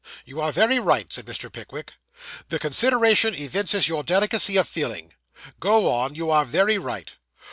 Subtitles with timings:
[0.25, 1.51] 'You are very right,' said Mr.
[1.53, 1.93] Pickwick.
[2.49, 5.13] 'The consideration evinces your delicacy of feeling.
[5.59, 7.15] Go on; you are very right.